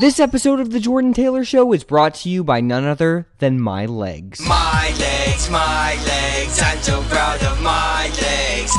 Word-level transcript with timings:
This 0.00 0.20
episode 0.20 0.60
of 0.60 0.70
The 0.70 0.78
Jordan 0.78 1.12
Taylor 1.12 1.44
Show 1.44 1.72
is 1.72 1.82
brought 1.82 2.14
to 2.16 2.28
you 2.28 2.44
by 2.44 2.60
none 2.60 2.84
other 2.84 3.26
than 3.38 3.60
my 3.60 3.84
legs. 3.84 4.40
My 4.46 4.94
legs, 4.98 5.50
my 5.50 5.98
legs, 6.06 6.60
I'm 6.62 6.78
so 6.78 7.02
proud 7.02 7.42
of 7.42 7.60
my 7.62 8.04
legs. 8.22 8.72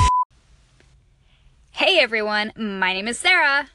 Hey 1.72 2.00
everyone, 2.00 2.54
my 2.56 2.94
name 2.94 3.08
is 3.10 3.20
Sarah. 3.20 3.68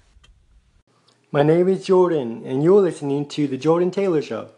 My 1.33 1.43
name 1.43 1.69
is 1.69 1.85
Jordan, 1.85 2.43
and 2.47 2.65
you're 2.65 2.81
listening 2.81 3.29
to 3.29 3.47
The 3.47 3.59
Jordan 3.59 3.91
Taylor 3.91 4.23
Show. 4.23 4.49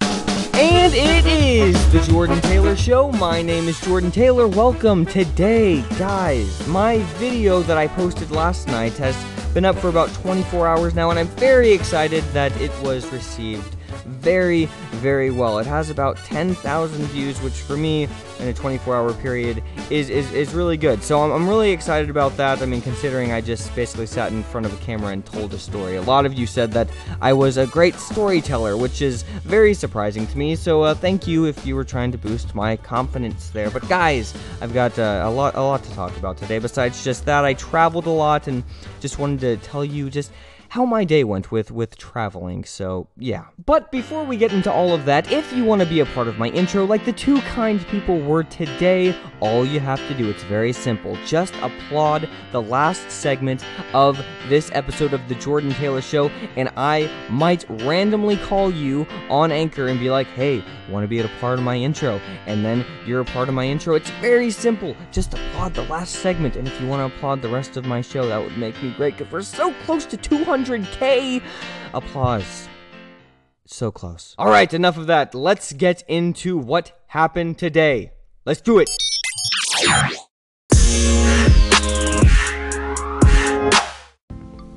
And 0.00 0.94
it 0.94 1.26
is 1.26 1.92
The 1.92 2.00
Jordan 2.12 2.40
Taylor 2.42 2.76
Show. 2.76 3.10
My 3.12 3.42
name 3.42 3.66
is 3.66 3.80
Jordan 3.80 4.12
Taylor. 4.12 4.46
Welcome 4.46 5.04
today, 5.04 5.82
guys. 5.98 6.66
My 6.68 6.98
video 7.18 7.62
that 7.62 7.76
I 7.76 7.88
posted 7.88 8.30
last 8.30 8.68
night 8.68 8.96
has 8.98 9.16
been 9.56 9.64
up 9.64 9.78
for 9.78 9.88
about 9.88 10.12
24 10.16 10.66
hours 10.66 10.94
now, 10.94 11.08
and 11.08 11.18
I'm 11.18 11.28
very 11.28 11.72
excited 11.72 12.22
that 12.34 12.54
it 12.60 12.70
was 12.82 13.10
received 13.10 13.75
very, 14.06 14.66
very 14.96 15.30
well. 15.30 15.58
It 15.58 15.66
has 15.66 15.90
about 15.90 16.16
10,000 16.18 17.04
views, 17.06 17.40
which 17.42 17.54
for 17.54 17.76
me, 17.76 18.04
in 18.38 18.48
a 18.48 18.52
24-hour 18.52 19.14
period, 19.14 19.62
is, 19.90 20.10
is, 20.10 20.32
is 20.32 20.54
really 20.54 20.76
good. 20.76 21.02
So 21.02 21.20
I'm, 21.20 21.32
I'm 21.32 21.48
really 21.48 21.70
excited 21.70 22.10
about 22.10 22.36
that. 22.36 22.62
I 22.62 22.66
mean, 22.66 22.80
considering 22.80 23.32
I 23.32 23.40
just 23.40 23.74
basically 23.74 24.06
sat 24.06 24.32
in 24.32 24.42
front 24.42 24.66
of 24.66 24.72
a 24.72 24.84
camera 24.84 25.12
and 25.12 25.24
told 25.24 25.52
a 25.54 25.58
story. 25.58 25.96
A 25.96 26.02
lot 26.02 26.26
of 26.26 26.34
you 26.34 26.46
said 26.46 26.72
that 26.72 26.88
I 27.20 27.32
was 27.32 27.56
a 27.56 27.66
great 27.66 27.94
storyteller, 27.94 28.76
which 28.76 29.02
is 29.02 29.22
very 29.44 29.74
surprising 29.74 30.26
to 30.28 30.38
me. 30.38 30.56
So 30.56 30.82
uh, 30.82 30.94
thank 30.94 31.26
you 31.26 31.44
if 31.46 31.66
you 31.66 31.74
were 31.74 31.84
trying 31.84 32.12
to 32.12 32.18
boost 32.18 32.54
my 32.54 32.76
confidence 32.76 33.50
there. 33.50 33.70
But 33.70 33.88
guys, 33.88 34.34
I've 34.60 34.74
got 34.74 34.98
uh, 34.98 35.22
a 35.24 35.30
lot, 35.30 35.54
a 35.54 35.62
lot 35.62 35.82
to 35.84 35.90
talk 35.94 36.16
about 36.16 36.36
today. 36.36 36.58
Besides 36.58 37.04
just 37.04 37.24
that, 37.26 37.44
I 37.44 37.54
traveled 37.54 38.06
a 38.06 38.10
lot 38.10 38.46
and 38.46 38.62
just 39.00 39.18
wanted 39.18 39.40
to 39.40 39.56
tell 39.68 39.84
you 39.84 40.10
just 40.10 40.30
how 40.76 40.84
my 40.84 41.04
day 41.04 41.24
went 41.24 41.50
with 41.50 41.70
with 41.70 41.96
traveling. 41.96 42.62
So, 42.62 43.08
yeah. 43.16 43.46
But 43.64 43.90
before 43.90 44.24
we 44.24 44.36
get 44.36 44.52
into 44.52 44.70
all 44.70 44.92
of 44.92 45.06
that, 45.06 45.32
if 45.32 45.50
you 45.54 45.64
want 45.64 45.80
to 45.80 45.88
be 45.88 46.00
a 46.00 46.06
part 46.06 46.28
of 46.28 46.36
my 46.36 46.48
intro 46.48 46.84
like 46.84 47.06
the 47.06 47.14
two 47.14 47.40
kind 47.40 47.80
people 47.86 48.20
were 48.20 48.42
today, 48.42 49.16
all 49.40 49.64
you 49.64 49.80
have 49.80 50.06
to 50.08 50.12
do 50.12 50.28
it's 50.28 50.42
very 50.42 50.74
simple. 50.74 51.16
Just 51.24 51.54
applaud 51.62 52.28
the 52.52 52.60
last 52.60 53.10
segment 53.10 53.64
of 53.94 54.22
this 54.50 54.70
episode 54.74 55.14
of 55.14 55.26
the 55.30 55.34
Jordan 55.36 55.70
Taylor 55.70 56.02
show 56.02 56.28
and 56.56 56.68
I 56.76 57.10
might 57.30 57.64
randomly 57.82 58.36
call 58.36 58.70
you 58.70 59.06
on 59.30 59.50
Anchor 59.50 59.86
and 59.86 59.98
be 59.98 60.10
like, 60.10 60.26
"Hey, 60.26 60.62
want 60.90 61.04
to 61.04 61.08
be 61.08 61.20
a 61.20 61.28
part 61.40 61.58
of 61.58 61.64
my 61.64 61.76
intro?" 61.76 62.20
And 62.44 62.62
then 62.62 62.84
you're 63.06 63.22
a 63.22 63.24
part 63.36 63.48
of 63.48 63.54
my 63.54 63.64
intro. 63.64 63.94
It's 63.94 64.10
very 64.20 64.50
simple. 64.50 64.94
Just 65.10 65.32
applaud 65.32 65.72
the 65.72 65.84
last 65.84 66.16
segment 66.16 66.56
and 66.56 66.68
if 66.68 66.78
you 66.82 66.86
want 66.86 67.00
to 67.00 67.16
applaud 67.16 67.40
the 67.40 67.48
rest 67.48 67.78
of 67.78 67.86
my 67.86 68.02
show, 68.02 68.28
that 68.28 68.42
would 68.42 68.58
make 68.58 68.76
me 68.82 68.90
great 68.90 69.16
cuz 69.16 69.32
we're 69.32 69.40
so 69.40 69.72
close 69.86 70.04
to 70.04 70.18
200k 70.66 71.42
applause. 71.94 72.68
So 73.66 73.90
close. 73.90 74.34
All 74.38 74.48
right, 74.48 74.72
enough 74.72 74.96
of 74.96 75.06
that. 75.06 75.34
Let's 75.34 75.72
get 75.72 76.02
into 76.08 76.56
what 76.56 76.92
happened 77.08 77.58
today. 77.58 78.12
Let's 78.44 78.60
do 78.60 78.78
it. 78.78 78.88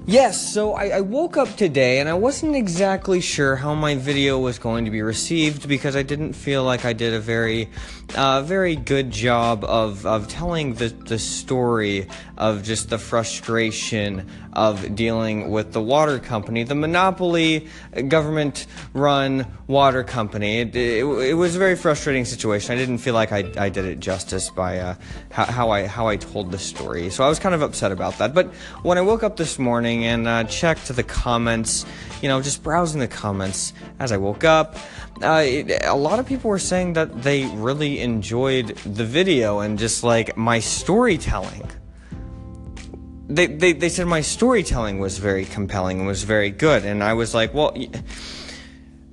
Yes, 0.09 0.41
so 0.41 0.73
I, 0.73 0.85
I, 0.87 1.01
woke 1.01 1.37
up 1.37 1.55
today 1.55 1.99
and 1.99 2.09
I 2.09 2.15
wasn't 2.15 2.55
exactly 2.55 3.21
sure 3.21 3.55
how 3.55 3.75
my 3.75 3.93
video 3.93 4.39
was 4.39 4.57
going 4.57 4.85
to 4.85 4.89
be 4.89 5.03
received 5.03 5.69
because 5.69 5.95
I 5.95 6.01
didn't 6.01 6.33
feel 6.33 6.63
like 6.63 6.83
I 6.83 6.93
did 6.93 7.13
a 7.13 7.19
very, 7.19 7.69
uh, 8.15 8.41
very 8.41 8.75
good 8.75 9.11
job 9.11 9.63
of, 9.63 10.07
of 10.07 10.27
telling 10.27 10.73
the, 10.73 10.87
the 10.87 11.19
story 11.19 12.07
of 12.39 12.63
just 12.63 12.89
the 12.89 12.97
frustration 12.97 14.27
of 14.53 14.95
dealing 14.95 15.51
with 15.51 15.73
the 15.73 15.81
water 15.81 16.17
company, 16.17 16.63
the 16.63 16.73
monopoly 16.73 17.67
government 18.07 18.65
run 18.93 19.45
water 19.67 20.03
company. 20.03 20.61
It, 20.61 20.75
it, 20.75 21.05
it, 21.05 21.33
was 21.35 21.55
a 21.55 21.59
very 21.59 21.75
frustrating 21.75 22.25
situation. 22.25 22.73
I 22.73 22.77
didn't 22.77 22.97
feel 22.97 23.13
like 23.13 23.31
I, 23.31 23.51
I 23.57 23.69
did 23.69 23.85
it 23.85 23.99
justice 23.99 24.49
by 24.49 24.79
uh, 24.79 24.95
how, 25.29 25.45
how, 25.45 25.69
I, 25.69 25.85
how 25.85 26.07
I 26.07 26.15
told 26.15 26.51
the 26.51 26.57
story. 26.57 27.11
So 27.11 27.23
I 27.23 27.29
was 27.29 27.37
kind 27.37 27.53
of 27.53 27.61
upset 27.61 27.91
about 27.91 28.17
that. 28.17 28.33
But 28.33 28.47
when 28.81 28.97
I 28.97 29.01
woke 29.01 29.21
up 29.21 29.37
this 29.37 29.59
morning 29.59 29.98
and 30.05 30.27
uh, 30.27 30.43
checked 30.45 30.87
the 30.87 31.03
comments, 31.03 31.85
you 32.21 32.29
know, 32.29 32.41
just 32.41 32.63
browsing 32.63 32.99
the 32.99 33.07
comments 33.07 33.73
as 33.99 34.11
I 34.11 34.17
woke 34.17 34.43
up, 34.43 34.75
uh, 35.21 35.43
it, 35.45 35.83
a 35.85 35.95
lot 35.95 36.19
of 36.19 36.25
people 36.25 36.49
were 36.49 36.59
saying 36.59 36.93
that 36.93 37.23
they 37.23 37.45
really 37.55 37.99
enjoyed 37.99 38.75
the 38.77 39.05
video 39.05 39.59
and 39.59 39.77
just 39.77 40.03
like 40.03 40.37
my 40.37 40.59
storytelling 40.59 41.69
they, 43.29 43.45
they, 43.45 43.73
they 43.73 43.89
said 43.89 44.07
my 44.07 44.21
storytelling 44.21 44.99
was 44.99 45.19
very 45.19 45.45
compelling 45.45 45.99
and 45.99 46.07
was 46.07 46.23
very 46.23 46.49
good. 46.49 46.83
And 46.83 47.03
I 47.03 47.13
was 47.13 47.35
like, 47.35 47.53
well, 47.53 47.77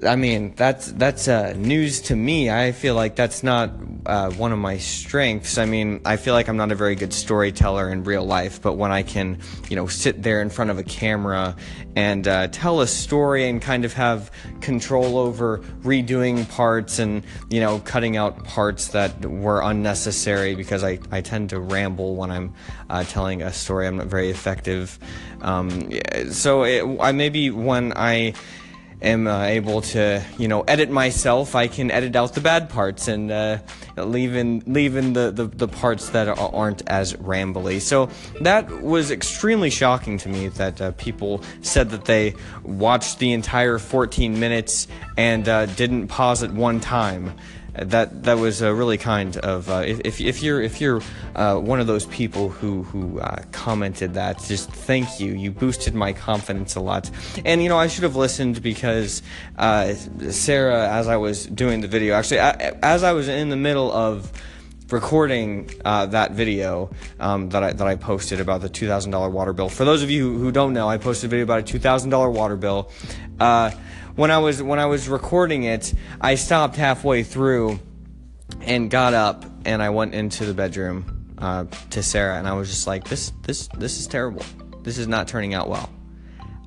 I 0.04 0.16
mean, 0.16 0.54
that's 0.56 0.92
that's 0.92 1.28
uh, 1.28 1.52
news 1.56 2.00
to 2.02 2.16
me. 2.16 2.50
I 2.50 2.72
feel 2.72 2.94
like 2.94 3.14
that's 3.14 3.42
not 3.42 3.70
uh, 4.06 4.30
one 4.32 4.52
of 4.52 4.58
my 4.58 4.78
strengths. 4.78 5.58
I 5.58 5.64
mean, 5.64 6.00
I 6.04 6.16
feel 6.16 6.34
like 6.34 6.48
I'm 6.48 6.56
not 6.56 6.72
a 6.72 6.74
very 6.74 6.94
good 6.94 7.12
storyteller 7.12 7.90
in 7.90 8.04
real 8.04 8.24
life, 8.24 8.62
but 8.62 8.74
when 8.74 8.92
I 8.92 9.02
can, 9.02 9.38
you 9.68 9.76
know, 9.76 9.86
sit 9.86 10.22
there 10.22 10.40
in 10.40 10.50
front 10.50 10.70
of 10.70 10.78
a 10.78 10.82
camera 10.82 11.56
and 11.96 12.28
uh, 12.28 12.48
tell 12.48 12.80
a 12.80 12.86
story 12.86 13.48
and 13.48 13.60
kind 13.60 13.84
of 13.84 13.92
have 13.94 14.30
control 14.60 15.18
over 15.18 15.58
redoing 15.82 16.48
parts 16.50 16.98
and 16.98 17.24
you 17.48 17.60
know 17.60 17.78
cutting 17.80 18.16
out 18.16 18.44
parts 18.44 18.88
that 18.88 19.24
were 19.24 19.62
unnecessary 19.62 20.54
because 20.54 20.84
I, 20.84 20.98
I 21.10 21.22
tend 21.22 21.50
to 21.50 21.60
ramble 21.60 22.16
when 22.16 22.30
I'm 22.30 22.54
uh, 22.90 23.04
telling 23.04 23.42
a 23.42 23.52
story. 23.52 23.86
I'm 23.86 23.96
not 23.96 24.06
very 24.06 24.30
effective. 24.30 24.98
Um, 25.40 25.90
so 26.30 26.64
it, 26.64 26.84
I 27.00 27.12
maybe 27.12 27.50
when 27.50 27.92
I 27.96 28.34
am 29.02 29.26
uh, 29.26 29.42
able 29.44 29.80
to, 29.82 30.24
you 30.38 30.48
know, 30.48 30.62
edit 30.62 30.90
myself, 30.90 31.54
I 31.54 31.68
can 31.68 31.90
edit 31.90 32.16
out 32.16 32.34
the 32.34 32.40
bad 32.40 32.68
parts 32.68 33.08
and 33.08 33.30
uh, 33.30 33.58
leave 33.96 34.34
in 34.34 34.62
leave 34.66 34.96
in 34.96 35.12
the, 35.12 35.30
the, 35.30 35.46
the 35.46 35.68
parts 35.68 36.10
that 36.10 36.28
aren't 36.28 36.82
as 36.88 37.14
rambly. 37.14 37.80
So 37.80 38.08
that 38.40 38.70
was 38.82 39.10
extremely 39.10 39.70
shocking 39.70 40.18
to 40.18 40.28
me 40.28 40.48
that 40.48 40.80
uh, 40.80 40.92
people 40.92 41.42
said 41.62 41.90
that 41.90 42.04
they 42.04 42.34
watched 42.62 43.18
the 43.18 43.32
entire 43.32 43.78
14 43.78 44.38
minutes 44.38 44.88
and 45.16 45.48
uh, 45.48 45.66
didn't 45.66 46.08
pause 46.08 46.42
it 46.42 46.50
one 46.50 46.80
time 46.80 47.34
that 47.78 48.24
that 48.24 48.38
was 48.38 48.62
uh, 48.62 48.72
really 48.72 48.98
kind 48.98 49.36
of 49.38 49.68
uh, 49.68 49.82
if, 49.86 50.20
if 50.20 50.42
you're 50.42 50.60
if 50.60 50.80
you're 50.80 51.00
uh, 51.34 51.56
one 51.56 51.80
of 51.80 51.86
those 51.86 52.06
people 52.06 52.48
who 52.48 52.82
who 52.84 53.20
uh, 53.20 53.42
commented 53.52 54.14
that 54.14 54.42
just 54.42 54.70
thank 54.70 55.20
you. 55.20 55.32
You 55.32 55.50
boosted 55.50 55.94
my 55.94 56.12
confidence 56.12 56.74
a 56.74 56.80
lot. 56.80 57.10
And 57.44 57.62
you 57.62 57.68
know 57.68 57.78
I 57.78 57.86
should 57.86 58.04
have 58.04 58.16
listened 58.16 58.62
because 58.62 59.22
uh, 59.58 59.94
Sarah 59.94 60.88
as 60.88 61.08
I 61.08 61.16
was 61.16 61.46
doing 61.46 61.80
the 61.80 61.88
video 61.88 62.14
actually 62.14 62.40
I, 62.40 62.50
as 62.82 63.02
I 63.02 63.12
was 63.12 63.28
in 63.28 63.48
the 63.50 63.56
middle 63.56 63.92
of 63.92 64.32
recording 64.90 65.70
uh, 65.84 66.06
that 66.06 66.32
video 66.32 66.90
um, 67.18 67.48
that 67.50 67.62
I 67.62 67.72
that 67.72 67.86
I 67.86 67.96
posted 67.96 68.40
about 68.40 68.60
the 68.60 68.68
two 68.68 68.86
thousand 68.86 69.10
dollar 69.10 69.30
water 69.30 69.52
bill. 69.52 69.68
For 69.68 69.84
those 69.84 70.02
of 70.02 70.10
you 70.10 70.38
who 70.38 70.52
don't 70.52 70.72
know, 70.72 70.88
I 70.88 70.98
posted 70.98 71.28
a 71.28 71.30
video 71.30 71.44
about 71.44 71.60
a 71.60 71.62
two 71.62 71.78
thousand 71.78 72.10
dollar 72.10 72.30
water 72.30 72.56
bill. 72.56 72.90
Uh, 73.40 73.70
when 74.14 74.30
I 74.30 74.38
was 74.38 74.62
when 74.62 74.78
I 74.78 74.86
was 74.86 75.08
recording 75.08 75.64
it, 75.64 75.92
I 76.20 76.36
stopped 76.36 76.76
halfway 76.76 77.22
through 77.22 77.78
and 78.62 78.90
got 78.90 79.14
up 79.14 79.44
and 79.64 79.82
I 79.82 79.90
went 79.90 80.14
into 80.14 80.44
the 80.44 80.54
bedroom 80.54 81.34
uh, 81.38 81.64
to 81.90 82.02
Sarah 82.02 82.38
and 82.38 82.48
I 82.48 82.54
was 82.54 82.68
just 82.68 82.86
like, 82.86 83.04
this 83.08 83.32
this 83.42 83.68
this 83.76 84.00
is 84.00 84.06
terrible. 84.06 84.44
This 84.82 84.98
is 84.98 85.08
not 85.08 85.28
turning 85.28 85.52
out 85.52 85.68
well. 85.68 85.90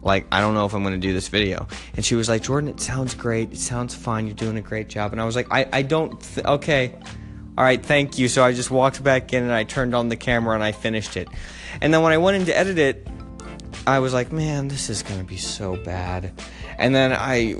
Like 0.02 0.28
I 0.32 0.42
don't 0.42 0.54
know 0.54 0.66
if 0.66 0.74
I'm 0.74 0.84
going 0.84 0.94
to 0.94 1.00
do 1.00 1.14
this 1.14 1.28
video. 1.28 1.68
And 1.96 2.06
she 2.06 2.16
was 2.16 2.30
like, 2.30 2.44
Jordan, 2.44 2.70
it 2.70 2.80
sounds 2.80 3.16
great. 3.16 3.52
It 3.54 3.58
sounds 3.58 3.96
fine. 3.96 4.28
You're 4.28 4.36
doing 4.36 4.58
a 4.58 4.62
great 4.62 4.88
job. 4.88 5.12
And 5.12 5.22
I 5.22 5.26
was 5.26 5.36
like, 5.36 5.48
I 5.52 5.68
I 5.72 5.82
don't. 5.82 6.22
Th- 6.22 6.46
okay. 6.46 6.96
All 7.60 7.66
right, 7.66 7.86
thank 7.86 8.18
you. 8.18 8.30
So 8.30 8.42
I 8.42 8.54
just 8.54 8.72
walked 8.72 9.04
back 9.04 9.34
in 9.34 9.44
and 9.44 9.52
I 9.52 9.66
turned 9.66 9.94
on 9.94 10.08
the 10.08 10.16
camera 10.16 10.56
and 10.56 10.64
I 10.64 10.72
finished 10.72 11.18
it. 11.18 11.28
And 11.82 11.94
then 11.94 12.02
when 12.02 12.14
I 12.14 12.18
went 12.18 12.38
in 12.38 12.46
to 12.46 12.58
edit 12.58 12.80
it, 12.80 13.06
I 13.86 14.00
was 14.00 14.14
like, 14.14 14.32
man, 14.32 14.70
this 14.70 14.90
is 14.90 15.04
going 15.04 15.20
to 15.20 15.26
be 15.26 15.36
so 15.36 15.76
bad. 15.76 16.32
And 16.78 16.96
then 16.96 17.12
I, 17.12 17.52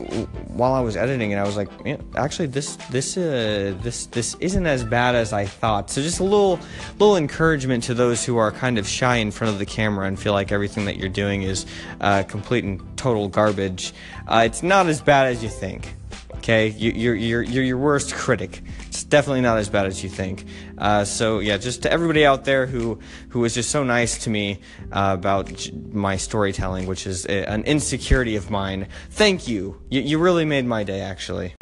while 0.48 0.72
I 0.72 0.80
was 0.80 0.96
editing 0.96 1.32
it, 1.32 1.36
I 1.36 1.44
was 1.44 1.58
like, 1.58 1.68
actually, 2.16 2.48
this 2.48 2.78
this 2.90 3.18
uh, 3.18 3.76
this 3.82 4.06
this 4.06 4.36
isn't 4.40 4.66
as 4.66 4.86
bad 4.86 5.16
as 5.16 5.34
I 5.34 5.46
thought. 5.46 5.90
So 5.90 6.02
just 6.02 6.22
a 6.22 6.24
little 6.24 6.62
little 6.98 7.18
encouragement 7.18 7.84
to 7.84 7.94
those 7.94 8.24
who 8.24 8.38
are 8.38 8.54
kind 8.54 8.78
of 8.78 8.88
shy 8.88 9.18
in 9.18 9.32
front 9.32 9.52
of 9.52 9.60
the 9.60 9.66
camera 9.66 10.08
and 10.08 10.18
feel 10.18 10.32
like 10.32 10.54
everything 10.54 10.86
that 10.86 10.96
you're 10.96 11.10
doing 11.10 11.42
is 11.42 11.66
uh, 12.00 12.24
complete 12.24 12.64
and 12.64 12.82
total 12.98 13.28
garbage. 13.28 13.94
Uh, 14.30 14.44
it's 14.46 14.64
not 14.64 14.88
as 14.88 15.02
bad 15.02 15.28
as 15.28 15.44
you 15.44 15.50
think. 15.50 15.94
Okay, 16.36 16.70
you, 16.70 16.92
you're 16.92 17.16
you're 17.16 17.42
you're 17.44 17.64
your 17.66 17.78
worst 17.78 18.14
critic. 18.14 18.62
It's 19.00 19.06
definitely 19.06 19.40
not 19.40 19.58
as 19.60 19.70
bad 19.70 19.86
as 19.86 20.04
you 20.04 20.10
think. 20.10 20.44
Uh, 20.78 21.06
so 21.06 21.40
yeah, 21.40 21.56
just 21.56 21.84
to 21.84 21.92
everybody 21.92 22.26
out 22.26 22.44
there 22.44 22.66
who 22.66 23.00
who 23.30 23.40
was 23.40 23.54
just 23.54 23.70
so 23.70 23.82
nice 23.82 24.18
to 24.26 24.30
me 24.30 24.60
uh, 24.92 25.16
about 25.18 25.72
my 25.94 26.18
storytelling, 26.18 26.86
which 26.86 27.08
is 27.08 27.26
a, 27.28 27.50
an 27.50 27.64
insecurity 27.64 28.36
of 28.36 28.52
mine. 28.52 28.90
Thank 29.12 29.48
you. 29.48 29.82
you. 29.90 30.02
You 30.02 30.20
really 30.20 30.44
made 30.44 30.66
my 30.66 30.84
day, 30.84 31.00
actually. 31.00 31.56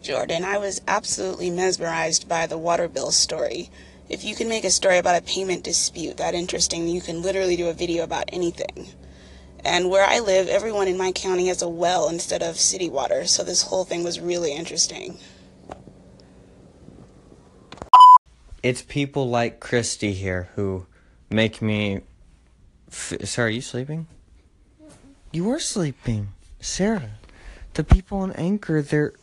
Jordan, 0.00 0.42
I 0.42 0.56
was 0.56 0.80
absolutely 0.88 1.50
mesmerized 1.50 2.26
by 2.30 2.46
the 2.46 2.56
water 2.56 2.88
bill 2.88 3.10
story. 3.10 3.68
If 4.08 4.24
you 4.24 4.34
can 4.34 4.48
make 4.48 4.64
a 4.64 4.70
story 4.70 4.96
about 4.96 5.20
a 5.20 5.26
payment 5.26 5.64
dispute 5.64 6.16
that 6.16 6.34
interesting, 6.34 6.88
you 6.88 7.02
can 7.02 7.20
literally 7.20 7.56
do 7.56 7.68
a 7.68 7.74
video 7.74 8.04
about 8.04 8.30
anything. 8.32 8.88
And 9.62 9.90
where 9.90 10.06
I 10.06 10.20
live, 10.20 10.48
everyone 10.48 10.88
in 10.88 10.96
my 10.96 11.12
county 11.12 11.48
has 11.48 11.60
a 11.60 11.68
well 11.68 12.08
instead 12.08 12.42
of 12.42 12.56
city 12.56 12.88
water, 12.88 13.26
so 13.26 13.44
this 13.44 13.64
whole 13.64 13.84
thing 13.84 14.02
was 14.02 14.18
really 14.18 14.54
interesting. 14.54 15.18
It's 18.62 18.82
people 18.82 19.28
like 19.28 19.58
Christy 19.58 20.12
here 20.12 20.50
who 20.54 20.86
make 21.30 21.60
me. 21.60 22.00
F- 22.88 23.14
Sarah, 23.24 23.48
are 23.48 23.50
you 23.50 23.60
sleeping? 23.60 24.06
You 25.32 25.44
were 25.44 25.58
sleeping, 25.58 26.28
Sarah. 26.60 27.12
The 27.74 27.82
people 27.82 28.18
on 28.18 28.32
Anchor, 28.32 28.80
they're. 28.82 29.14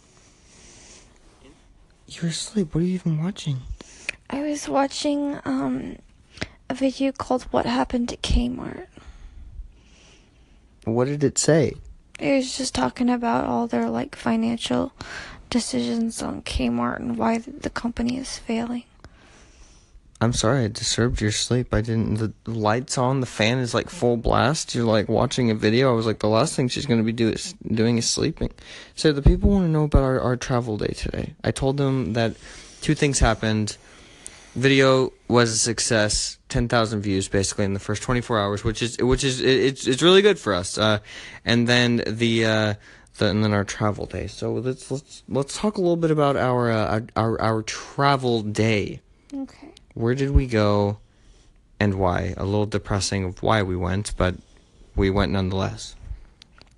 You're 2.08 2.32
asleep. 2.32 2.74
What 2.74 2.82
are 2.82 2.88
you 2.88 2.96
even 2.96 3.24
watching? 3.24 3.62
I 4.30 4.42
was 4.42 4.68
watching 4.68 5.40
um 5.46 5.98
a 6.70 6.74
video 6.74 7.12
called 7.12 7.44
What 7.44 7.66
Happened 7.66 8.10
to 8.10 8.18
Kmart. 8.18 8.88
What 10.84 11.06
did 11.06 11.24
it 11.24 11.38
say? 11.38 11.76
It 12.20 12.36
was 12.36 12.58
just 12.58 12.76
talking 12.76 13.10
about 13.10 13.46
all 13.46 13.68
their 13.68 13.90
like 13.90 14.16
financial 14.16 14.92
decisions 15.50 16.22
on 16.22 16.42
Kmart 16.42 16.98
and 16.98 17.18
why 17.18 17.38
the 17.38 17.70
company 17.70 18.18
is 18.18 18.38
failing. 18.38 18.84
I'm 20.22 20.34
sorry, 20.34 20.66
I 20.66 20.68
disturbed 20.68 21.22
your 21.22 21.32
sleep. 21.32 21.74
I 21.74 21.80
didn't. 21.80 22.16
The 22.16 22.34
lights 22.52 22.98
on, 22.98 23.22
the 23.22 23.26
fan 23.26 23.60
is 23.60 23.74
like 23.74 23.90
full 23.90 24.18
blast. 24.18 24.76
You're 24.76 24.86
like 24.86 25.08
watching 25.08 25.50
a 25.50 25.56
video. 25.56 25.90
I 25.90 25.94
was 25.94 26.06
like, 26.06 26.20
the 26.20 26.28
last 26.28 26.56
thing 26.56 26.68
she's 26.68 26.86
going 26.86 27.00
to 27.00 27.06
be 27.06 27.14
do 27.14 27.30
is, 27.30 27.54
doing 27.66 27.98
is 27.98 28.10
sleeping. 28.10 28.52
So 28.96 29.14
the 29.14 29.22
people 29.22 29.50
want 29.50 29.66
to 29.66 29.70
know 29.70 29.86
about 29.86 30.04
our, 30.04 30.20
our 30.20 30.36
travel 30.36 30.78
day 30.78 30.94
today. 30.94 31.36
I 31.44 31.52
told 31.52 31.78
them 31.78 32.14
that 32.14 32.36
two 32.82 32.96
things 32.96 33.20
happened. 33.20 33.78
Video 34.56 35.14
was 35.30 35.52
a 35.52 35.58
success, 35.58 36.38
10,000 36.50 37.02
views 37.02 37.30
basically 37.30 37.64
in 37.64 37.74
the 37.74 37.80
first 37.80 38.02
24 38.02 38.40
hours, 38.40 38.64
which 38.64 38.82
is 38.82 38.98
which 38.98 39.24
is 39.24 39.40
it, 39.40 39.48
it's 39.48 39.88
it's 39.88 40.02
really 40.02 40.22
good 40.22 40.40
for 40.40 40.54
us. 40.54 40.78
Uh, 40.78 41.00
and 41.46 41.68
then 41.68 42.04
the. 42.06 42.46
Uh, 42.46 42.74
the, 43.18 43.26
and 43.26 43.44
then 43.44 43.54
our 43.54 43.66
travel 43.66 44.06
day. 44.06 44.28
So 44.28 44.54
let's 44.54 44.90
let's 44.90 45.24
let's 45.28 45.58
talk 45.58 45.78
a 45.78 45.82
little 45.82 45.98
bit 45.98 46.10
about 46.10 46.38
our 46.38 46.72
uh, 46.72 47.02
our 47.18 47.42
our 47.42 47.64
travel 47.64 48.42
day 48.42 49.02
Okay. 49.34 49.70
Where 50.00 50.16
did 50.16 50.32
we 50.32 50.48
go 50.48 50.98
and 51.78 51.96
why? 51.96 52.34
A 52.38 52.46
little 52.46 52.66
depressing 52.66 53.26
of 53.26 53.44
why 53.44 53.62
we 53.64 53.76
went, 53.76 54.14
but 54.16 54.36
we 54.96 55.10
went 55.10 55.34
nonetheless. 55.34 55.94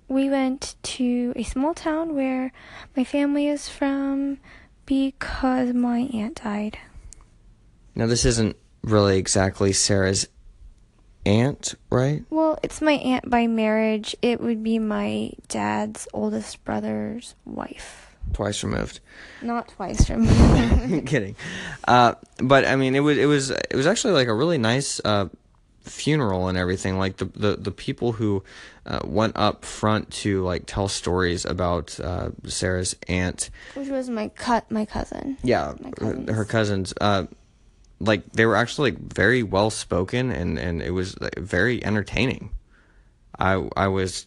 We 0.08 0.28
went 0.28 0.74
to 0.82 1.32
a 1.36 1.44
small 1.44 1.72
town 1.72 2.16
where 2.16 2.50
my 2.96 3.04
family 3.04 3.46
is 3.46 3.68
from 3.68 4.38
because 4.86 5.72
my 5.72 6.10
aunt 6.12 6.42
died. 6.42 6.78
Now, 7.94 8.06
this 8.06 8.24
isn't 8.24 8.56
really 8.82 9.18
exactly 9.18 9.72
Sarah's 9.72 10.26
aunt, 11.24 11.76
right? 11.90 12.24
Well, 12.28 12.58
it's 12.64 12.82
my 12.82 12.94
aunt 12.94 13.30
by 13.30 13.46
marriage. 13.46 14.16
It 14.20 14.40
would 14.40 14.64
be 14.64 14.80
my 14.80 15.30
dad's 15.46 16.08
oldest 16.12 16.64
brother's 16.64 17.36
wife. 17.44 18.11
Twice 18.32 18.62
removed. 18.64 19.00
Not 19.42 19.68
twice 19.68 20.08
removed. 20.08 21.06
kidding. 21.06 21.36
Uh, 21.86 22.14
but 22.38 22.66
I 22.66 22.76
mean, 22.76 22.94
it 22.94 23.00
was 23.00 23.18
it 23.18 23.26
was 23.26 23.50
it 23.50 23.74
was 23.74 23.86
actually 23.86 24.14
like 24.14 24.28
a 24.28 24.34
really 24.34 24.58
nice 24.58 25.00
uh, 25.04 25.28
funeral 25.82 26.48
and 26.48 26.56
everything. 26.56 26.98
Like 26.98 27.18
the 27.18 27.26
the, 27.26 27.56
the 27.56 27.70
people 27.70 28.12
who 28.12 28.42
uh, 28.86 29.00
went 29.04 29.36
up 29.36 29.64
front 29.64 30.10
to 30.22 30.42
like 30.44 30.64
tell 30.66 30.88
stories 30.88 31.44
about 31.44 31.98
uh, 32.00 32.30
Sarah's 32.46 32.96
aunt. 33.08 33.50
which 33.74 33.88
was 33.88 34.08
my 34.08 34.28
cut 34.28 34.70
my 34.70 34.84
cousin. 34.86 35.36
Yeah, 35.42 35.74
My 35.80 35.88
her, 35.88 35.94
cousins. 35.94 36.30
her 36.30 36.44
cousins. 36.44 36.94
Uh, 37.00 37.26
like 38.00 38.32
they 38.32 38.46
were 38.46 38.56
actually 38.56 38.92
like 38.92 39.00
very 39.12 39.42
well 39.42 39.70
spoken 39.70 40.32
and 40.32 40.58
and 40.58 40.80
it 40.82 40.90
was 40.90 41.20
like, 41.20 41.38
very 41.38 41.84
entertaining. 41.84 42.50
I 43.38 43.68
I 43.76 43.88
was 43.88 44.26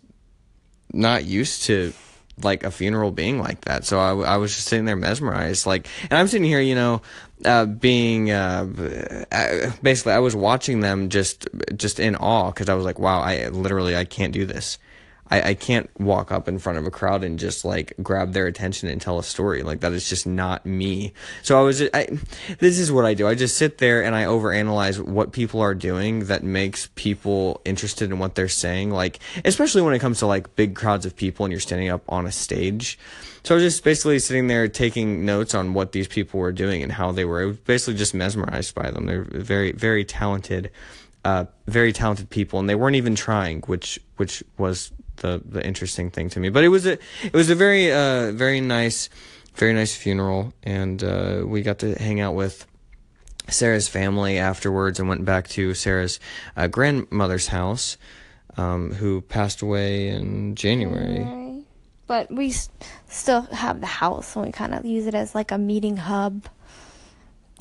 not 0.94 1.26
used 1.26 1.64
to 1.64 1.92
like 2.44 2.64
a 2.64 2.72
funeral 2.72 3.12
being 3.12 3.40
like 3.40 3.62
that. 3.62 3.86
So 3.86 4.00
I, 4.00 4.34
I 4.34 4.38
was 4.38 4.54
just 4.54 4.68
sitting 4.68 4.86
there 4.86 4.96
mesmerized. 4.96 5.66
Like, 5.66 5.88
and 6.04 6.14
I'm 6.14 6.28
sitting 6.28 6.48
here, 6.48 6.60
you 6.60 6.76
know, 6.76 7.02
uh, 7.44 7.66
being 7.66 8.32
uh, 8.32 8.68
uh, 9.32 9.72
basically 9.82 10.14
I 10.14 10.20
was 10.20 10.36
watching 10.36 10.80
them 10.80 11.10
just 11.10 11.48
just 11.76 12.00
in 12.00 12.16
awe 12.16 12.52
because 12.52 12.70
I 12.70 12.74
was 12.74 12.86
like, 12.86 13.00
wow, 13.00 13.22
I 13.22 13.48
literally 13.50 13.96
I 13.96 14.06
can't 14.06 14.34
do 14.34 14.46
this. 14.46 14.78
I, 15.32 15.50
I 15.50 15.54
can't 15.56 15.90
walk 16.00 16.32
up 16.32 16.48
in 16.48 16.60
front 16.60 16.78
of 16.78 16.86
a 16.86 16.92
crowd 16.92 17.24
and 17.24 17.40
just 17.40 17.66
like 17.66 17.94
grab 18.02 18.34
their 18.34 18.46
attention 18.46 18.90
and 18.90 19.02
tell 19.02 19.18
a 19.18 19.24
story 19.24 19.64
like 19.64 19.80
that 19.80 19.92
is 19.92 20.08
just 20.08 20.28
not 20.28 20.66
me. 20.66 21.14
So 21.42 21.60
I 21.60 21.64
was 21.64 21.82
I 21.94 22.08
this 22.60 22.78
is 22.78 22.92
what 22.92 23.06
I 23.06 23.14
do. 23.14 23.28
I 23.28 23.36
just 23.36 23.58
sit 23.58 23.80
there 23.80 24.04
and 24.04 24.16
I 24.16 24.26
overanalyze 24.26 25.00
what 25.00 25.32
people 25.32 25.62
are 25.62 25.74
doing 25.74 26.26
that 26.26 26.44
makes 26.44 26.90
people 26.96 27.62
interested 27.66 28.12
in 28.12 28.20
what 28.20 28.36
they're 28.36 28.48
saying 28.48 28.92
like 28.92 29.20
especially 29.44 29.82
when 29.82 29.94
it 29.94 30.00
comes 30.00 30.20
to 30.20 30.28
like 30.28 30.56
big 30.56 30.76
crowds 30.76 31.06
of 31.06 31.16
people 31.16 31.46
and 31.46 31.52
you're 31.52 31.60
standing 31.60 31.90
up 31.90 32.04
on 32.08 32.26
a 32.26 32.32
stage. 32.32 33.00
So 33.44 33.54
I 33.54 33.58
was 33.58 33.64
just 33.64 33.84
basically 33.84 34.18
sitting 34.20 34.48
there 34.48 34.68
taking 34.68 35.24
notes 35.26 35.54
on 35.54 35.74
what 35.74 35.92
these 35.92 36.08
people 36.08 36.40
were 36.40 36.52
doing 36.52 36.82
and 36.82 36.92
how 36.92 37.12
they 37.12 37.26
were. 37.26 37.54
Basically 37.54 37.94
just 37.94 38.16
mesmerized 38.16 38.74
by 38.74 38.90
them. 38.90 39.06
They're 39.06 39.24
very 39.24 39.72
very 39.72 40.06
talented 40.06 40.72
uh, 41.26 41.46
very 41.68 41.92
talented 41.92 42.30
people, 42.30 42.60
and 42.60 42.70
they 42.70 42.76
weren't 42.76 42.96
even 42.96 43.16
trying, 43.16 43.62
which 43.62 44.00
which 44.18 44.44
was 44.58 44.92
the 45.18 45.42
the 45.46 45.66
interesting 45.66 46.12
thing 46.12 46.30
to 46.32 46.40
me. 46.40 46.50
But 46.50 46.64
it 46.64 46.70
was 46.70 46.86
a 46.86 46.94
it 47.24 47.34
was 47.34 47.50
a 47.50 47.56
very 47.56 47.92
uh, 47.92 48.32
very 48.32 48.62
nice 48.62 49.10
very 49.56 49.74
nice 49.74 49.96
funeral, 49.96 50.54
and 50.64 51.02
uh, 51.04 51.44
we 51.46 51.62
got 51.62 51.80
to 51.80 51.96
hang 51.96 52.20
out 52.20 52.36
with 52.36 52.66
Sarah's 53.48 53.88
family 53.88 54.38
afterwards, 54.38 55.00
and 55.00 55.08
went 55.08 55.24
back 55.24 55.48
to 55.50 55.74
Sarah's 55.74 56.20
uh, 56.58 56.68
grandmother's 56.68 57.48
house, 57.48 57.98
um, 58.58 58.92
who 58.94 59.22
passed 59.22 59.62
away 59.62 60.10
in 60.10 60.56
January. 60.56 61.64
But 62.08 62.30
we 62.32 62.50
s- 62.50 62.70
still 63.10 63.42
have 63.44 63.80
the 63.80 63.88
house 63.88 64.36
and 64.36 64.46
we 64.46 64.52
kind 64.52 64.76
of 64.76 64.86
use 64.86 65.08
it 65.08 65.16
as 65.16 65.34
like 65.34 65.52
a 65.52 65.58
meeting 65.58 65.98
hub. 65.98 66.46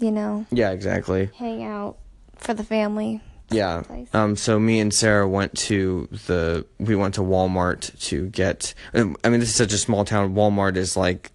You 0.00 0.10
know, 0.10 0.44
Yeah, 0.50 0.72
exactly. 0.72 1.30
hang 1.38 1.62
out 1.62 1.96
for 2.36 2.52
the 2.52 2.64
family. 2.64 3.22
Yeah. 3.50 3.82
Um. 4.12 4.36
So 4.36 4.58
me 4.58 4.80
and 4.80 4.92
Sarah 4.92 5.28
went 5.28 5.54
to 5.58 6.08
the 6.26 6.66
we 6.78 6.96
went 6.96 7.14
to 7.14 7.20
Walmart 7.20 7.98
to 8.08 8.28
get. 8.28 8.74
um, 8.94 9.16
I 9.22 9.28
mean, 9.28 9.40
this 9.40 9.50
is 9.50 9.54
such 9.54 9.72
a 9.72 9.78
small 9.78 10.04
town. 10.04 10.34
Walmart 10.34 10.76
is 10.76 10.96
like 10.96 11.30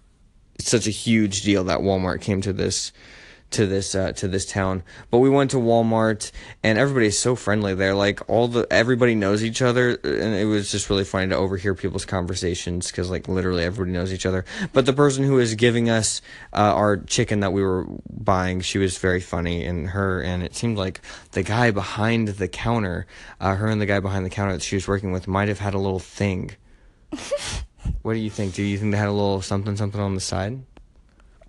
it's 0.56 0.70
such 0.70 0.86
a 0.86 0.90
huge 0.90 1.42
deal 1.42 1.64
that 1.64 1.80
Walmart 1.80 2.20
came 2.20 2.40
to 2.42 2.52
this 2.52 2.92
to 3.50 3.66
this 3.66 3.94
uh, 3.94 4.12
to 4.12 4.28
this 4.28 4.46
town. 4.46 4.82
But 5.10 5.18
we 5.18 5.30
went 5.30 5.50
to 5.52 5.56
Walmart 5.56 6.30
and 6.62 6.78
everybody's 6.78 7.18
so 7.18 7.34
friendly 7.34 7.74
there. 7.74 7.94
Like 7.94 8.28
all 8.28 8.48
the 8.48 8.66
everybody 8.70 9.14
knows 9.14 9.42
each 9.44 9.62
other, 9.62 9.90
and 10.04 10.34
it 10.34 10.46
was 10.46 10.70
just 10.70 10.90
really 10.90 11.04
funny 11.04 11.28
to 11.28 11.36
overhear 11.36 11.74
people's 11.74 12.04
conversations 12.04 12.90
because 12.90 13.10
like 13.10 13.28
literally 13.28 13.64
everybody 13.64 13.92
knows 13.92 14.12
each 14.12 14.26
other. 14.26 14.44
But 14.72 14.86
the 14.86 14.92
person 14.92 15.24
who 15.24 15.34
was 15.34 15.54
giving 15.54 15.90
us 15.90 16.22
uh, 16.52 16.74
our 16.74 16.98
chicken 16.98 17.40
that 17.40 17.52
we 17.52 17.62
were 17.62 17.86
buying, 18.08 18.60
she 18.60 18.78
was 18.78 18.98
very 18.98 19.20
funny, 19.20 19.64
and 19.64 19.88
her 19.88 20.22
and 20.22 20.42
it 20.42 20.54
seemed 20.54 20.78
like 20.78 21.00
the 21.32 21.42
guy 21.42 21.70
behind 21.70 22.28
the 22.28 22.48
counter, 22.48 23.06
uh, 23.40 23.56
her 23.56 23.66
and 23.66 23.80
the 23.80 23.86
guy 23.86 24.00
behind 24.00 24.24
the 24.24 24.30
counter 24.30 24.52
that 24.52 24.62
she 24.62 24.76
was 24.76 24.86
working 24.86 25.12
with 25.12 25.26
might 25.28 25.48
have 25.48 25.58
had 25.58 25.74
a 25.74 25.78
little 25.78 25.98
thing. 25.98 26.52
what 28.02 28.14
do 28.14 28.20
you 28.20 28.30
think? 28.30 28.54
Do 28.54 28.62
you 28.62 28.78
think 28.78 28.92
they 28.92 28.98
had 28.98 29.08
a 29.08 29.12
little 29.12 29.42
something 29.42 29.76
something 29.76 30.00
on 30.00 30.14
the 30.14 30.20
side? 30.20 30.62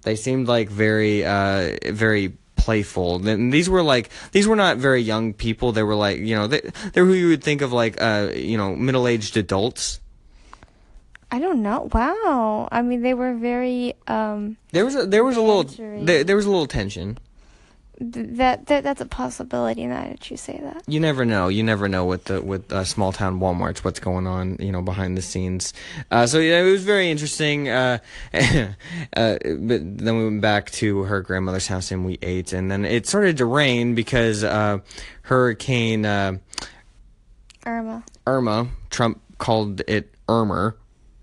They 0.03 0.15
seemed 0.15 0.47
like 0.47 0.69
very, 0.69 1.23
uh, 1.25 1.77
very 1.85 2.33
playful. 2.55 3.27
And 3.27 3.51
these 3.51 3.69
were 3.69 3.81
like 3.81 4.09
these 4.31 4.47
were 4.47 4.55
not 4.55 4.77
very 4.77 5.01
young 5.01 5.33
people. 5.33 5.71
They 5.71 5.83
were 5.83 5.95
like 5.95 6.19
you 6.19 6.35
know 6.35 6.47
they 6.47 6.61
they're 6.93 7.05
who 7.05 7.13
you 7.13 7.29
would 7.29 7.43
think 7.43 7.61
of 7.61 7.73
like 7.73 7.99
uh 8.01 8.29
you 8.33 8.57
know 8.57 8.75
middle 8.75 9.07
aged 9.07 9.35
adults. 9.35 9.99
I 11.31 11.39
don't 11.39 11.61
know. 11.63 11.89
Wow. 11.93 12.67
I 12.71 12.81
mean, 12.81 13.01
they 13.01 13.13
were 13.13 13.33
very 13.33 13.95
um 14.07 14.57
There 14.71 14.85
was 14.85 14.95
a, 14.95 15.05
there 15.05 15.23
was 15.23 15.37
a 15.37 15.41
little 15.41 15.63
there, 16.05 16.23
there 16.23 16.35
was 16.35 16.45
a 16.45 16.51
little 16.51 16.67
tension. 16.67 17.17
Th- 18.11 18.27
that 18.37 18.65
that 18.67 18.83
that's 18.83 19.01
a 19.01 19.05
possibility 19.05 19.85
now 19.85 20.03
that 20.03 20.29
you 20.31 20.37
say 20.37 20.59
that. 20.63 20.83
You 20.87 20.99
never 20.99 21.25
know. 21.25 21.47
You 21.47 21.63
never 21.63 21.87
know 21.87 22.05
with 22.05 22.25
the 22.25 22.41
with 22.41 22.71
uh, 22.71 22.83
small 22.83 23.11
town 23.11 23.39
WalMarts 23.39 23.79
what's 23.79 23.99
going 23.99 24.27
on, 24.27 24.57
you 24.59 24.71
know, 24.71 24.81
behind 24.81 25.17
the 25.17 25.21
scenes. 25.21 25.73
Uh, 26.09 26.25
so 26.25 26.39
yeah, 26.39 26.61
it 26.61 26.71
was 26.71 26.83
very 26.83 27.11
interesting. 27.11 27.69
Uh, 27.69 27.99
uh, 28.33 28.73
but 29.13 29.97
then 29.97 30.17
we 30.17 30.23
went 30.25 30.41
back 30.41 30.71
to 30.71 31.03
her 31.03 31.21
grandmother's 31.21 31.67
house 31.67 31.91
and 31.91 32.05
we 32.05 32.17
ate, 32.21 32.53
and 32.53 32.71
then 32.71 32.85
it 32.85 33.07
started 33.07 33.37
to 33.37 33.45
rain 33.45 33.95
because 33.95 34.43
uh, 34.43 34.79
Hurricane 35.23 36.05
uh, 36.05 36.37
Irma. 37.65 38.03
Irma. 38.25 38.67
Trump 38.89 39.21
called 39.37 39.81
it 39.87 40.13
Irmer. 40.27 40.75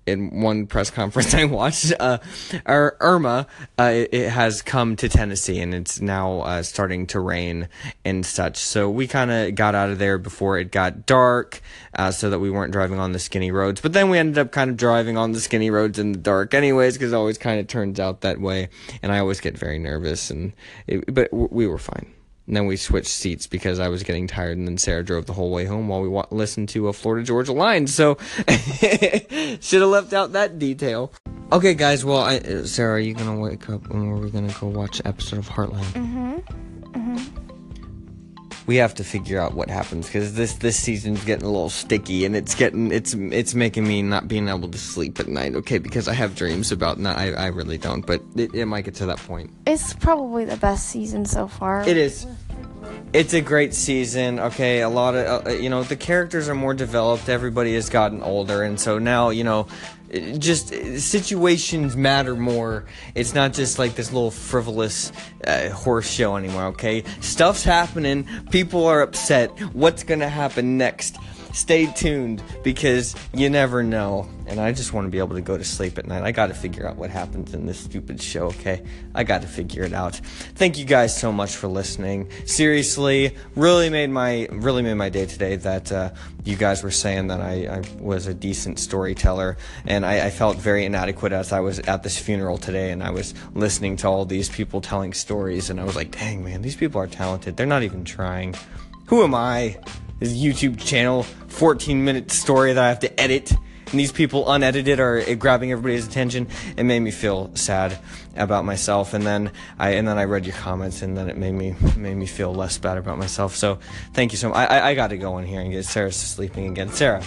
In 0.09 0.41
one 0.41 0.67
press 0.67 0.91
conference 0.91 1.35
I 1.35 1.45
watched, 1.45 1.93
uh, 1.99 2.19
Ir- 2.67 2.97
Irma, 3.00 3.47
uh, 3.79 4.05
it, 4.11 4.29
has 4.31 4.62
come 4.62 4.97
to 4.97 5.09
Tennessee 5.09 5.61
and 5.61 5.75
it's 5.75 6.00
now 6.00 6.41
uh, 6.41 6.62
starting 6.62 7.07
to 7.09 7.21
rain 7.21 7.69
and 8.05 8.25
such. 8.25 8.57
So 8.57 8.91
we 8.91 9.07
kind 9.07 9.31
of 9.31 9.55
got 9.55 9.75
out 9.75 9.91
of 9.91 9.99
there 9.99 10.19
before 10.19 10.59
it 10.59 10.71
got 10.71 11.07
dark, 11.07 11.61
uh, 11.95 12.11
so 12.11 12.31
that 12.31 12.38
we 12.38 12.50
weren't 12.50 12.73
driving 12.73 12.99
on 12.99 13.12
the 13.12 13.19
skinny 13.19 13.50
roads. 13.50 13.81
But 13.81 13.93
then 13.93 14.09
we 14.11 14.19
ended 14.19 14.38
up 14.38 14.53
kind 14.53 14.71
of 14.71 14.77
driving 14.77 15.17
on 15.17 15.33
the 15.33 15.41
skinny 15.41 15.71
roads 15.71 15.99
in 15.99 16.12
the 16.12 16.19
dark, 16.19 16.55
anyways, 16.55 16.95
because 16.95 17.12
it 17.12 17.17
always 17.17 17.38
kind 17.38 17.61
of 17.61 17.67
turns 17.67 17.99
out 17.99 18.21
that 18.23 18.41
way. 18.41 18.69
And 19.03 19.12
I 19.12 19.19
always 19.19 19.41
get 19.41 19.59
very 19.59 19.79
nervous, 19.79 20.31
and 20.31 20.53
it, 20.87 21.12
but 21.12 21.33
we 21.33 21.67
were 21.67 21.79
fine. 21.79 22.15
And 22.49 22.57
then 22.57 22.64
we 22.67 22.76
switched 22.76 23.09
seats 23.09 23.47
because 23.47 23.78
I 23.78 23.88
was 23.88 24.02
getting 24.02 24.26
tired, 24.26 24.57
and 24.57 24.67
then 24.67 24.78
Sarah 24.78 25.05
drove 25.05 25.26
the 25.26 25.35
whole 25.35 25.50
way 25.52 25.67
home 25.67 25.87
while 25.87 26.00
we 26.00 26.09
wa- 26.09 26.26
listened 26.31 26.71
to 26.71 26.88
a 26.88 26.95
Florida 26.95 27.23
Georgia 27.25 27.52
line. 27.52 27.87
So 27.87 28.17
should 28.49 29.83
have 29.83 29.90
left 29.90 30.14
out 30.14 30.33
that 30.33 30.59
detail. 30.59 31.12
Okay, 31.52 31.75
guys. 31.75 32.07
Well, 32.07 32.23
I, 32.23 32.38
uh, 32.38 32.64
Sarah, 32.64 32.95
are 32.95 32.99
you 32.99 33.12
gonna 33.12 33.38
wake 33.38 33.69
up 33.69 33.90
and 33.90 34.12
are 34.12 34.17
we 34.17 34.31
gonna 34.31 34.55
go 34.59 34.67
watch 34.67 35.00
an 35.00 35.07
episode 35.07 35.38
of 35.38 35.49
Heartland? 35.49 35.85
Mm-hmm. 35.93 37.48
We 38.69 38.77
have 38.77 38.95
to 38.97 39.05
figure 39.05 39.41
out 39.41 39.55
what 39.55 39.71
happens 39.71 40.07
because 40.07 40.35
this 40.35 40.53
this 40.53 40.77
season's 40.77 41.25
getting 41.25 41.47
a 41.47 41.51
little 41.51 41.71
sticky 41.71 42.27
and 42.27 42.37
it's 42.37 42.55
getting 42.55 42.93
it's 42.93 43.15
it's 43.15 43.55
making 43.55 43.89
me 43.89 44.03
not 44.03 44.29
being 44.29 44.47
able 44.47 44.69
to 44.69 44.79
sleep 44.79 45.19
at 45.19 45.27
night. 45.27 45.55
Okay, 45.55 45.79
because 45.79 46.07
I 46.07 46.13
have 46.13 46.37
dreams 46.37 46.71
about 46.71 47.03
that. 47.03 47.17
I 47.17 47.33
I 47.33 47.47
really 47.47 47.79
don't, 47.79 48.07
but 48.07 48.23
it, 48.37 48.55
it 48.55 48.67
might 48.67 48.85
get 48.85 48.95
to 48.97 49.07
that 49.07 49.17
point. 49.19 49.51
It's 49.67 49.95
probably 49.95 50.45
the 50.45 50.59
best 50.59 50.91
season 50.91 51.25
so 51.25 51.49
far. 51.49 51.81
It 51.89 51.97
is. 51.97 52.27
It's 53.15 53.33
a 53.33 53.41
great 53.41 53.73
season. 53.73 54.38
Okay, 54.38 54.83
a 54.83 54.88
lot 54.88 55.15
of 55.15 55.47
uh, 55.47 55.50
you 55.50 55.71
know 55.71 55.83
the 55.83 55.97
characters 55.97 56.47
are 56.49 56.55
more 56.55 56.75
developed. 56.75 57.31
Everybody 57.31 57.75
has 57.75 57.88
gotten 57.88 58.23
older, 58.23 58.62
and 58.62 58.79
so 58.79 58.99
now 58.99 59.31
you 59.31 59.45
know, 59.45 59.67
just 60.37 60.75
uh, 60.75 60.99
situations 60.99 61.97
matter 61.97 62.37
more. 62.37 62.85
It's 63.15 63.35
not 63.35 63.55
just 63.55 63.79
like 63.79 63.95
this 63.95 64.12
little 64.12 64.31
frivolous 64.31 65.11
uh, 65.47 65.71
horse 65.71 66.11
show 66.11 66.37
anymore. 66.37 66.67
Okay, 66.67 67.03
stuff's 67.21 67.65
happening. 67.65 68.29
People 68.50 68.85
are 68.85 69.00
upset. 69.00 69.59
What's 69.73 70.03
gonna 70.03 70.29
happen 70.29 70.77
next? 70.77 71.17
Stay 71.52 71.87
tuned 71.87 72.43
because 72.62 73.14
you 73.33 73.50
never 73.50 73.83
know. 73.83 74.28
And 74.47 74.59
I 74.61 74.73
just 74.73 74.95
want 74.95 75.07
to 75.07 75.11
be 75.11 75.19
able 75.19 75.37
to 75.37 75.43
go 75.43 75.59
to 75.59 75.64
sleep 75.64 75.99
at 75.99 76.07
night. 76.07 76.23
I 76.23 76.33
got 76.33 76.47
to 76.47 76.55
figure 76.55 76.88
out 76.88 76.97
what 76.97 77.11
happens 77.11 77.52
in 77.52 77.67
this 77.67 77.78
stupid 77.78 78.23
show, 78.23 78.47
okay? 78.47 78.83
I 79.14 79.23
got 79.23 79.43
to 79.43 79.49
figure 79.49 79.83
it 79.83 79.93
out. 79.93 80.17
Thank 80.55 80.78
you 80.78 80.87
guys 80.87 81.19
so 81.19 81.31
much 81.31 81.57
for 81.57 81.69
listening. 81.69 82.31
Seriously, 82.47 83.37
really 83.57 83.90
made 83.90 84.09
my 84.09 84.49
really 84.50 84.83
made 84.83 84.95
my 84.95 85.11
day 85.11 85.26
today 85.26 85.57
that 85.57 85.93
uh, 85.93 86.11
you 86.45 86.57
guys 86.57 86.83
were 86.83 86.90
saying 86.90 87.26
that 87.26 87.43
I, 87.43 87.67
I 87.67 87.83
was 88.00 88.26
a 88.26 88.33
decent 88.33 88.78
storyteller, 88.78 89.59
and 89.87 90.07
I, 90.07 90.26
I 90.26 90.31
felt 90.31 90.57
very 90.57 90.87
inadequate 90.87 91.33
as 91.33 91.52
I 91.52 91.61
was 91.61 91.78
at 91.81 92.02
this 92.02 92.19
funeral 92.19 92.57
today, 92.57 92.90
and 92.90 93.02
I 93.02 93.11
was 93.11 93.35
listening 93.55 93.97
to 93.99 94.09
all 94.09 94.25
these 94.25 94.49
people 94.49 94.81
telling 94.81 95.12
stories, 95.12 95.69
and 95.69 95.78
I 95.78 95.85
was 95.85 95.95
like, 95.95 96.11
dang 96.11 96.43
man, 96.43 96.62
these 96.62 96.76
people 96.76 97.00
are 97.00 97.07
talented. 97.07 97.57
They're 97.57 97.67
not 97.67 97.83
even 97.83 98.05
trying. 98.05 98.55
Who 99.07 99.23
am 99.23 99.35
I? 99.35 99.76
This 100.19 100.33
YouTube 100.33 100.81
channel, 100.81 101.23
14 101.23 102.05
minute 102.05 102.33
story 102.33 102.73
that 102.73 102.83
I 102.83 102.89
have 102.89 102.99
to 103.01 103.21
edit, 103.21 103.53
and 103.53 104.01
these 104.01 104.11
people 104.11 104.51
unedited 104.51 104.99
are 104.99 105.23
grabbing 105.37 105.71
everybody's 105.71 106.07
attention. 106.07 106.49
It 106.77 106.83
made 106.83 107.01
me 107.01 107.13
feel 107.13 107.55
sad 107.55 107.99
about 108.37 108.65
myself, 108.65 109.15
and 109.15 109.25
then 109.25 109.53
I 109.79 109.91
and 109.91 110.09
then 110.09 110.19
I 110.19 110.25
read 110.25 110.45
your 110.45 110.57
comments, 110.57 111.03
and 111.03 111.17
then 111.17 111.31
it 111.31 111.37
made 111.37 111.53
me 111.53 111.77
made 111.97 112.17
me 112.17 112.27
feel 112.27 112.53
less 112.53 112.77
bad 112.79 112.99
about 112.99 113.17
myself. 113.17 113.55
So 113.55 113.79
thank 114.13 114.33
you 114.33 114.39
so 114.39 114.49
much. 114.49 114.57
I 114.57 114.79
I, 114.79 114.89
I 114.89 114.95
got 114.95 115.09
to 115.09 115.19
go 115.19 115.39
in 115.39 115.47
here 115.47 115.61
and 115.61 115.71
get 115.71 115.85
Sarah 115.85 116.11
sleeping 116.11 116.67
again. 116.67 116.91
Sarah, 116.91 117.23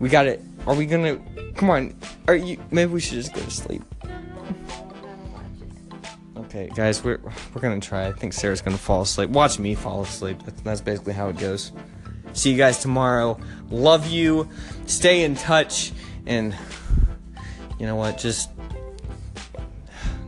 we 0.00 0.08
got 0.08 0.26
it. 0.26 0.42
Are 0.66 0.74
we 0.74 0.86
gonna? 0.86 1.20
Come 1.54 1.70
on. 1.70 1.94
Are 2.26 2.34
you? 2.34 2.58
Maybe 2.72 2.92
we 2.92 3.00
should 3.00 3.14
just 3.14 3.32
go 3.32 3.40
to 3.40 3.50
sleep. 3.50 3.82
Okay, 6.36 6.68
guys, 6.74 7.02
we're 7.04 7.20
we're 7.54 7.60
gonna 7.60 7.80
try. 7.80 8.08
I 8.08 8.12
think 8.12 8.32
Sarah's 8.32 8.60
gonna 8.60 8.76
fall 8.76 9.02
asleep. 9.02 9.30
Watch 9.30 9.58
me 9.58 9.74
fall 9.74 10.02
asleep. 10.02 10.42
That's, 10.44 10.60
that's 10.62 10.80
basically 10.80 11.12
how 11.12 11.28
it 11.28 11.38
goes. 11.38 11.72
See 12.34 12.50
you 12.50 12.58
guys 12.58 12.78
tomorrow. 12.80 13.40
Love 13.70 14.08
you. 14.08 14.48
Stay 14.86 15.22
in 15.22 15.36
touch, 15.36 15.92
and 16.26 16.54
you 17.78 17.86
know 17.86 17.96
what? 17.96 18.18
Just 18.18 18.50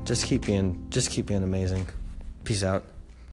just 0.05 0.25
keep 0.25 0.47
being 0.47 0.87
just 0.89 1.11
keep 1.11 1.27
being 1.27 1.43
amazing. 1.43 1.87
Peace 2.45 2.63
out. 2.63 2.85